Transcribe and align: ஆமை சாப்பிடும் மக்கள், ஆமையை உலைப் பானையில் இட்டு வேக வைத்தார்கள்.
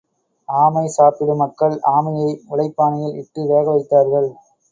ஆமை 0.49 0.83
சாப்பிடும் 0.87 1.37
மக்கள், 1.37 1.75
ஆமையை 1.91 2.31
உலைப் 2.47 2.75
பானையில் 2.75 3.15
இட்டு 3.15 3.43
வேக 3.47 3.65
வைத்தார்கள். 3.69 4.29